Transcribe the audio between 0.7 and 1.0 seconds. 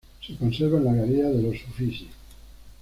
en la